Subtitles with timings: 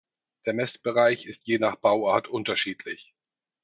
[0.47, 3.13] Der Messbereich ist je nach Bauart unterschiedlich.